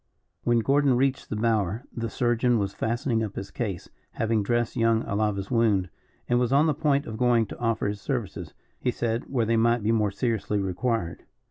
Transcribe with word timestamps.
When 0.43 0.61
Gordon 0.61 0.95
reached 0.97 1.29
the 1.29 1.35
bower 1.35 1.83
the 1.95 2.09
surgeon 2.09 2.57
was 2.57 2.73
fastening 2.73 3.21
up 3.23 3.35
his 3.35 3.51
case, 3.51 3.87
having 4.13 4.41
dressed 4.41 4.75
young 4.75 5.03
Alava's 5.03 5.51
wound, 5.51 5.91
and 6.27 6.39
was 6.39 6.51
on 6.51 6.65
the 6.65 6.73
point 6.73 7.05
of 7.05 7.17
going 7.19 7.45
to 7.45 7.59
offer 7.59 7.85
his 7.87 8.01
services, 8.01 8.55
he 8.79 8.89
said, 8.89 9.25
where 9.29 9.45
they 9.45 9.57
might 9.57 9.83
be 9.83 9.91
more 9.91 10.09
seriously 10.09 10.59
required. 10.59 11.21